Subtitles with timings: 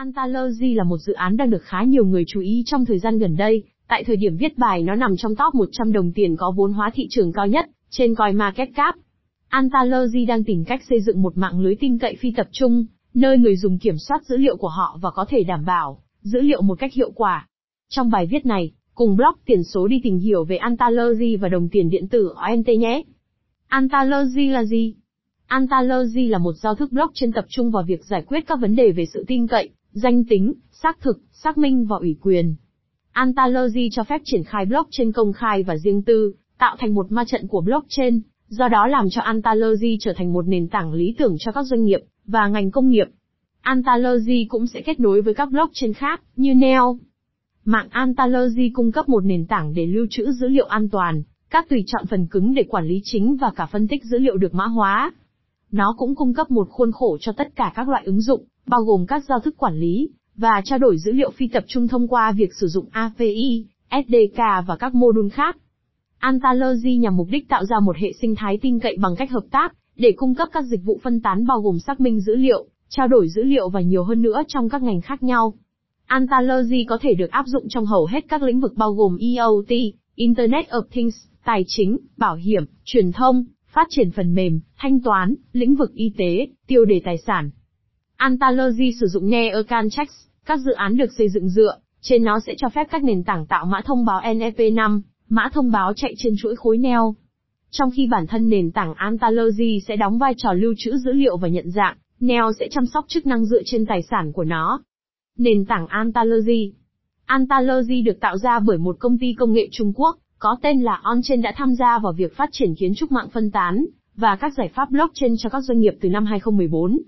[0.00, 3.18] Antalergy là một dự án đang được khá nhiều người chú ý trong thời gian
[3.18, 6.52] gần đây, tại thời điểm viết bài nó nằm trong top 100 đồng tiền có
[6.56, 8.94] vốn hóa thị trường cao nhất, trên CoinMarketCap.
[9.48, 12.84] Antalergy đang tìm cách xây dựng một mạng lưới tin cậy phi tập trung,
[13.14, 16.40] nơi người dùng kiểm soát dữ liệu của họ và có thể đảm bảo dữ
[16.40, 17.46] liệu một cách hiệu quả.
[17.88, 21.68] Trong bài viết này, cùng blog tiền số đi tìm hiểu về Antalergy và đồng
[21.68, 23.02] tiền điện tử ONT nhé.
[23.68, 24.94] Antalergy là gì?
[25.46, 28.92] Antalergy là một giao thức blockchain tập trung vào việc giải quyết các vấn đề
[28.92, 32.54] về sự tin cậy, danh tính, xác thực, xác minh và ủy quyền.
[33.12, 37.24] Antalergy cho phép triển khai blockchain công khai và riêng tư, tạo thành một ma
[37.24, 41.36] trận của blockchain, do đó làm cho Antalergy trở thành một nền tảng lý tưởng
[41.38, 43.06] cho các doanh nghiệp và ngành công nghiệp.
[43.60, 46.98] Antalergy cũng sẽ kết nối với các blockchain khác, như Neo.
[47.64, 51.68] Mạng Antalergy cung cấp một nền tảng để lưu trữ dữ liệu an toàn, các
[51.68, 54.54] tùy chọn phần cứng để quản lý chính và cả phân tích dữ liệu được
[54.54, 55.12] mã hóa.
[55.70, 58.80] Nó cũng cung cấp một khuôn khổ cho tất cả các loại ứng dụng, bao
[58.80, 62.08] gồm các giao thức quản lý, và trao đổi dữ liệu phi tập trung thông
[62.08, 65.56] qua việc sử dụng API, SDK và các mô đun khác.
[66.18, 69.44] Antalergy nhằm mục đích tạo ra một hệ sinh thái tin cậy bằng cách hợp
[69.50, 72.66] tác, để cung cấp các dịch vụ phân tán bao gồm xác minh dữ liệu,
[72.88, 75.54] trao đổi dữ liệu và nhiều hơn nữa trong các ngành khác nhau.
[76.06, 79.94] Antalergy có thể được áp dụng trong hầu hết các lĩnh vực bao gồm IoT,
[80.14, 81.14] Internet of Things,
[81.44, 86.12] tài chính, bảo hiểm, truyền thông, phát triển phần mềm, thanh toán, lĩnh vực y
[86.18, 87.50] tế, tiêu đề tài sản.
[88.20, 90.12] Antalergy sử dụng Neocan Checks,
[90.46, 93.46] các dự án được xây dựng dựa, trên nó sẽ cho phép các nền tảng
[93.46, 97.14] tạo mã thông báo NFP5, mã thông báo chạy trên chuỗi khối neo.
[97.70, 101.36] Trong khi bản thân nền tảng Antalergy sẽ đóng vai trò lưu trữ dữ liệu
[101.36, 104.80] và nhận dạng, Neo sẽ chăm sóc chức năng dựa trên tài sản của nó.
[105.38, 106.72] Nền tảng Antalergy
[107.26, 111.00] Antalergy được tạo ra bởi một công ty công nghệ Trung Quốc, có tên là
[111.02, 114.54] OnChain đã tham gia vào việc phát triển kiến trúc mạng phân tán, và các
[114.56, 116.98] giải pháp blockchain cho các doanh nghiệp từ năm 2014.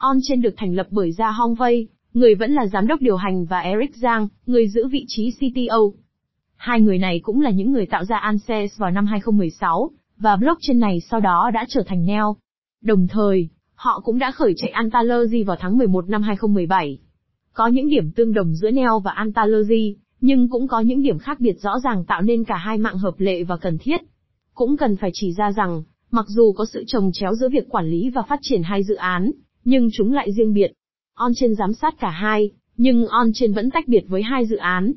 [0.00, 3.44] OnChain được thành lập bởi Gia Hong Wei, người vẫn là giám đốc điều hành
[3.44, 5.78] và Eric Giang, người giữ vị trí CTO.
[6.56, 10.80] Hai người này cũng là những người tạo ra Ansys vào năm 2016, và blockchain
[10.80, 12.36] này sau đó đã trở thành Neo.
[12.82, 16.98] Đồng thời, họ cũng đã khởi chạy Antalergy vào tháng 11 năm 2017.
[17.52, 21.40] Có những điểm tương đồng giữa Neo và Antalergy, nhưng cũng có những điểm khác
[21.40, 24.00] biệt rõ ràng tạo nên cả hai mạng hợp lệ và cần thiết.
[24.54, 27.86] Cũng cần phải chỉ ra rằng, mặc dù có sự trồng chéo giữa việc quản
[27.86, 29.30] lý và phát triển hai dự án,
[29.64, 30.72] nhưng chúng lại riêng biệt.
[31.14, 34.56] On trên giám sát cả hai, nhưng on trên vẫn tách biệt với hai dự
[34.56, 34.92] án.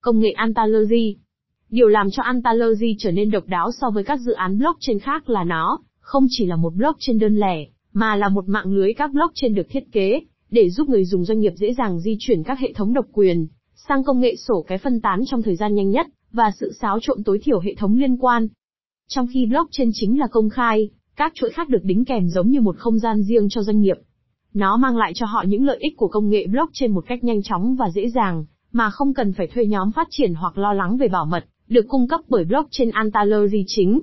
[0.00, 1.16] Công nghệ Antalergy
[1.72, 5.30] Điều làm cho Antalergy trở nên độc đáo so với các dự án blockchain khác
[5.30, 9.12] là nó, không chỉ là một blockchain đơn lẻ, mà là một mạng lưới các
[9.12, 10.20] blockchain được thiết kế,
[10.50, 13.46] để giúp người dùng doanh nghiệp dễ dàng di chuyển các hệ thống độc quyền,
[13.88, 16.98] sang công nghệ sổ cái phân tán trong thời gian nhanh nhất, và sự xáo
[17.02, 18.48] trộn tối thiểu hệ thống liên quan.
[19.08, 22.60] Trong khi blockchain chính là công khai, các chuỗi khác được đính kèm giống như
[22.60, 23.96] một không gian riêng cho doanh nghiệp.
[24.54, 27.42] Nó mang lại cho họ những lợi ích của công nghệ blockchain một cách nhanh
[27.42, 30.96] chóng và dễ dàng, mà không cần phải thuê nhóm phát triển hoặc lo lắng
[30.96, 34.00] về bảo mật, được cung cấp bởi blockchain Antalogy chính.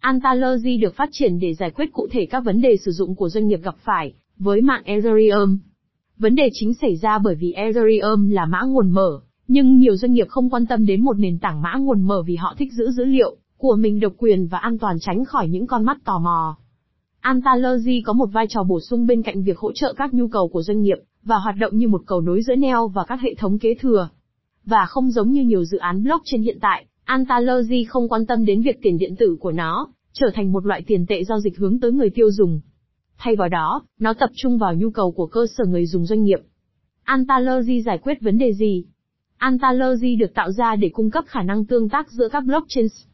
[0.00, 3.28] Antalogy được phát triển để giải quyết cụ thể các vấn đề sử dụng của
[3.28, 5.58] doanh nghiệp gặp phải, với mạng Ethereum.
[6.18, 10.12] Vấn đề chính xảy ra bởi vì Ethereum là mã nguồn mở, nhưng nhiều doanh
[10.12, 12.90] nghiệp không quan tâm đến một nền tảng mã nguồn mở vì họ thích giữ
[12.90, 16.18] dữ liệu của mình độc quyền và an toàn tránh khỏi những con mắt tò
[16.18, 16.56] mò.
[17.20, 20.48] Antalergy có một vai trò bổ sung bên cạnh việc hỗ trợ các nhu cầu
[20.48, 23.34] của doanh nghiệp và hoạt động như một cầu nối giữa Neo và các hệ
[23.34, 24.08] thống kế thừa.
[24.64, 28.62] Và không giống như nhiều dự án blockchain hiện tại, Antalergy không quan tâm đến
[28.62, 31.80] việc tiền điện tử của nó trở thành một loại tiền tệ giao dịch hướng
[31.80, 32.60] tới người tiêu dùng.
[33.18, 36.22] Thay vào đó, nó tập trung vào nhu cầu của cơ sở người dùng doanh
[36.22, 36.40] nghiệp.
[37.02, 38.84] Antalergy giải quyết vấn đề gì?
[39.36, 43.11] Antalergy được tạo ra để cung cấp khả năng tương tác giữa các blockchains.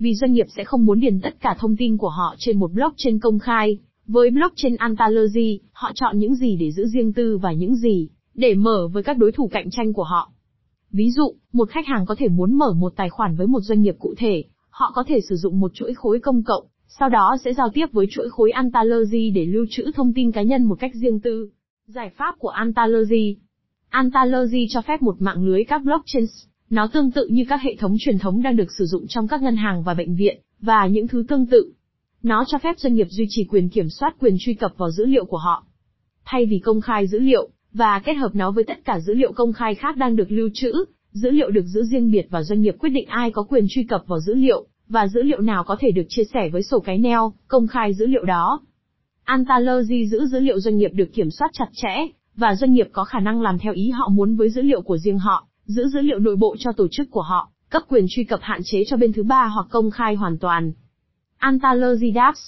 [0.00, 2.72] Vì doanh nghiệp sẽ không muốn điền tất cả thông tin của họ trên một
[2.72, 7.52] blockchain công khai, với blockchain Antalergy, họ chọn những gì để giữ riêng tư và
[7.52, 10.32] những gì để mở với các đối thủ cạnh tranh của họ.
[10.92, 13.82] Ví dụ, một khách hàng có thể muốn mở một tài khoản với một doanh
[13.82, 17.36] nghiệp cụ thể, họ có thể sử dụng một chuỗi khối công cộng, sau đó
[17.44, 20.78] sẽ giao tiếp với chuỗi khối Antalergy để lưu trữ thông tin cá nhân một
[20.80, 21.50] cách riêng tư.
[21.86, 23.36] Giải pháp của Antalergy
[23.88, 26.30] Antalergy cho phép một mạng lưới các blockchains,
[26.70, 29.42] nó tương tự như các hệ thống truyền thống đang được sử dụng trong các
[29.42, 31.72] ngân hàng và bệnh viện, và những thứ tương tự.
[32.22, 35.06] Nó cho phép doanh nghiệp duy trì quyền kiểm soát quyền truy cập vào dữ
[35.06, 35.64] liệu của họ.
[36.24, 39.32] Thay vì công khai dữ liệu, và kết hợp nó với tất cả dữ liệu
[39.32, 40.72] công khai khác đang được lưu trữ,
[41.12, 43.84] dữ liệu được giữ riêng biệt và doanh nghiệp quyết định ai có quyền truy
[43.84, 46.80] cập vào dữ liệu, và dữ liệu nào có thể được chia sẻ với sổ
[46.80, 48.60] cái neo, công khai dữ liệu đó.
[49.24, 52.06] Antalergy giữ dữ liệu doanh nghiệp được kiểm soát chặt chẽ,
[52.36, 54.98] và doanh nghiệp có khả năng làm theo ý họ muốn với dữ liệu của
[54.98, 58.24] riêng họ, giữ dữ liệu nội bộ cho tổ chức của họ, cấp quyền truy
[58.24, 60.72] cập hạn chế cho bên thứ ba hoặc công khai hoàn toàn.
[61.38, 62.40] Antalergy Dapps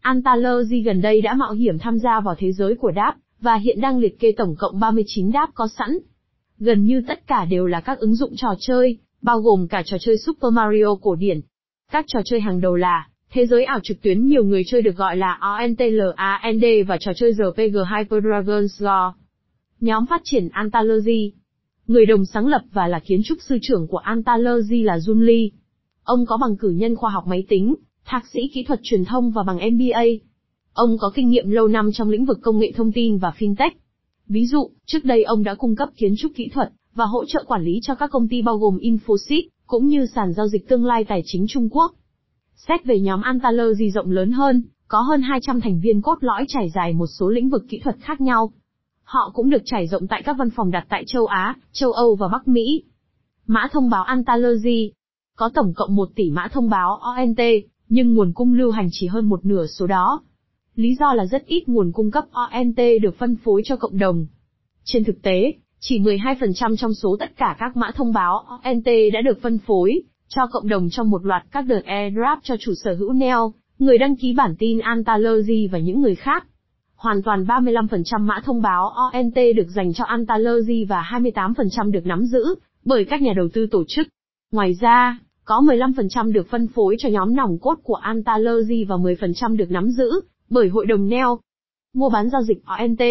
[0.00, 3.80] Antalergy gần đây đã mạo hiểm tham gia vào thế giới của DApp, và hiện
[3.80, 5.98] đang liệt kê tổng cộng 39 đáp có sẵn.
[6.58, 9.96] Gần như tất cả đều là các ứng dụng trò chơi, bao gồm cả trò
[10.00, 11.40] chơi Super Mario cổ điển.
[11.92, 14.96] Các trò chơi hàng đầu là Thế giới ảo trực tuyến nhiều người chơi được
[14.96, 19.12] gọi là ONTLAND và trò chơi RPG Hyper Dragon's Law.
[19.80, 21.32] Nhóm phát triển Antalergy.
[21.90, 25.48] Người đồng sáng lập và là kiến trúc sư trưởng của Antalergy là Jun Lee.
[26.04, 29.30] Ông có bằng cử nhân khoa học máy tính, thạc sĩ kỹ thuật truyền thông
[29.30, 30.02] và bằng MBA.
[30.72, 33.70] Ông có kinh nghiệm lâu năm trong lĩnh vực công nghệ thông tin và fintech.
[34.28, 37.44] Ví dụ, trước đây ông đã cung cấp kiến trúc kỹ thuật và hỗ trợ
[37.46, 40.84] quản lý cho các công ty bao gồm Infosys, cũng như sàn giao dịch tương
[40.84, 41.94] lai tài chính Trung Quốc.
[42.68, 46.70] Xét về nhóm Antalergy rộng lớn hơn, có hơn 200 thành viên cốt lõi trải
[46.74, 48.52] dài một số lĩnh vực kỹ thuật khác nhau.
[49.10, 52.14] Họ cũng được trải rộng tại các văn phòng đặt tại châu Á, châu Âu
[52.14, 52.82] và Bắc Mỹ.
[53.46, 54.92] Mã thông báo Antalergy
[55.36, 57.40] Có tổng cộng 1 tỷ mã thông báo ONT,
[57.88, 60.22] nhưng nguồn cung lưu hành chỉ hơn một nửa số đó.
[60.74, 64.26] Lý do là rất ít nguồn cung cấp ONT được phân phối cho cộng đồng.
[64.84, 69.20] Trên thực tế, chỉ 12% trong số tất cả các mã thông báo ONT đã
[69.24, 72.94] được phân phối cho cộng đồng trong một loạt các đợt airdrop cho chủ sở
[72.94, 76.46] hữu Neo, người đăng ký bản tin Antalergy và những người khác.
[77.00, 82.24] Hoàn toàn 35% mã thông báo ONT được dành cho Antalergy và 28% được nắm
[82.24, 82.44] giữ
[82.84, 84.08] bởi các nhà đầu tư tổ chức.
[84.52, 89.56] Ngoài ra, có 15% được phân phối cho nhóm nòng cốt của Antalergy và 10%
[89.56, 90.10] được nắm giữ
[90.50, 91.38] bởi hội đồng Neo.
[91.94, 93.02] Mua bán giao dịch ONT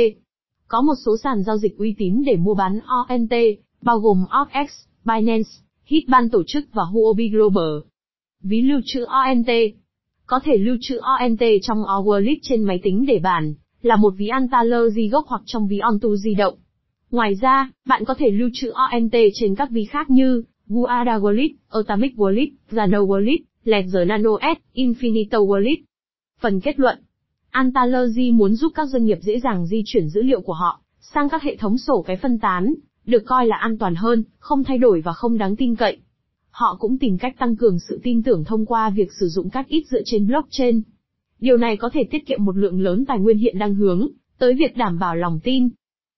[0.67, 3.33] Có một số sàn giao dịch uy tín để mua bán ONT,
[3.81, 4.71] bao gồm OKX,
[5.05, 5.49] Binance,
[5.85, 7.79] Hitban tổ chức và Huobi Global.
[8.43, 9.49] Ví lưu trữ ONT
[10.25, 14.27] Có thể lưu trữ ONT trong Wallet trên máy tính để bàn, là một ví
[14.27, 16.53] Antalergy gốc hoặc trong ví Onto di động.
[17.11, 21.49] Ngoài ra, bạn có thể lưu trữ ONT trên các ví khác như Guada Wallet,
[21.69, 25.77] Atomic Wallet, Zano Wallet, Ledger Nano S, Infinito Wallet.
[26.41, 26.97] Phần kết luận
[27.49, 31.29] Antalergy muốn giúp các doanh nghiệp dễ dàng di chuyển dữ liệu của họ sang
[31.29, 32.73] các hệ thống sổ cái phân tán,
[33.05, 35.97] được coi là an toàn hơn, không thay đổi và không đáng tin cậy.
[36.51, 39.67] Họ cũng tìm cách tăng cường sự tin tưởng thông qua việc sử dụng các
[39.67, 40.81] ít dựa trên blockchain.
[41.39, 44.07] Điều này có thể tiết kiệm một lượng lớn tài nguyên hiện đang hướng
[44.39, 45.69] tới việc đảm bảo lòng tin.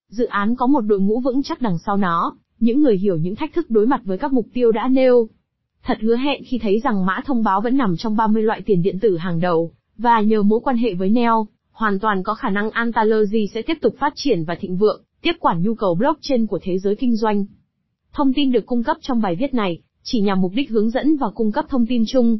[0.10, 3.36] Dự án có một đội ngũ vững chắc đằng sau nó, những người hiểu những
[3.36, 5.28] thách thức đối mặt với các mục tiêu đã nêu.
[5.84, 8.82] Thật hứa hẹn khi thấy rằng mã thông báo vẫn nằm trong 30 loại tiền
[8.82, 12.50] điện tử hàng đầu, và nhờ mối quan hệ với Neo, hoàn toàn có khả
[12.50, 16.48] năng Antalergy sẽ tiếp tục phát triển và thịnh vượng, tiếp quản nhu cầu blockchain
[16.48, 17.46] của thế giới kinh doanh.
[18.14, 21.18] Thông tin được cung cấp trong bài viết này chỉ nhằm mục đích hướng dẫn
[21.18, 22.40] và cung cấp thông tin chung.